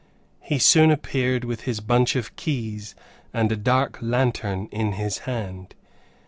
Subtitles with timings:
[0.39, 2.95] He soon appeared with his bunch of keys
[3.35, 5.75] and a dark lantern in his hand.